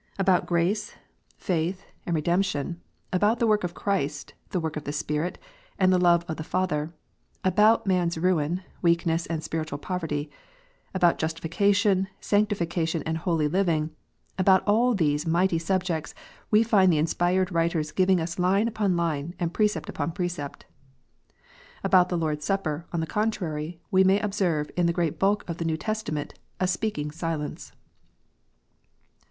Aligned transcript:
About 0.17 0.47
grace, 0.47 0.95
faith, 1.37 1.85
if 1.85 1.85
1*78 1.85 1.85
KNOTS 1.85 1.85
UNTIED. 1.85 2.07
and 2.07 2.15
redemption; 2.15 2.81
about 3.13 3.37
the 3.37 3.45
work 3.45 3.63
of 3.63 3.75
Christ, 3.75 4.33
the 4.49 4.59
work 4.59 4.75
of 4.75 4.85
the 4.85 4.91
Spirit, 4.93 5.37
and 5.77 5.93
the 5.93 5.99
love 5.99 6.25
of 6.27 6.37
the 6.37 6.43
Father; 6.43 6.91
about 7.43 7.85
man 7.85 8.07
s 8.07 8.17
ruin, 8.17 8.63
weakness, 8.81 9.27
and 9.27 9.43
spiritual 9.43 9.77
poverty; 9.77 10.31
about 10.95 11.19
justification, 11.19 12.07
sanctification, 12.19 13.03
and 13.05 13.19
holy 13.19 13.47
living; 13.47 13.91
about 14.39 14.63
all 14.67 14.95
these 14.95 15.27
mighty 15.27 15.59
subjects 15.59 16.15
we 16.49 16.63
find 16.63 16.91
the 16.91 16.97
inspired 16.97 17.51
writers 17.51 17.91
giving 17.91 18.19
us 18.19 18.39
line 18.39 18.67
upon 18.67 18.97
line, 18.97 19.35
and 19.39 19.53
precept 19.53 19.87
upon 19.87 20.11
precept. 20.13 20.65
About 21.83 22.09
the 22.09 22.17
Lord 22.17 22.39
s 22.39 22.45
Supper, 22.45 22.87
on 22.91 23.01
the 23.01 23.05
contrary, 23.05 23.79
we 23.91 24.03
may 24.03 24.19
observe 24.19 24.71
in 24.75 24.87
the 24.87 24.93
great 24.93 25.19
bulk 25.19 25.47
of 25.47 25.59
the 25.59 25.63
JS 25.63 25.67
T 25.67 25.71
ew 25.73 25.77
Testament 25.77 26.33
a 26.59 26.67
speaking 26.67 27.11
silence. 27.11 27.71